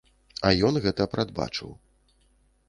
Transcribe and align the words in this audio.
А 0.47 0.49
ён 0.67 0.79
гэта 0.85 1.07
прадбачыў. 1.13 1.71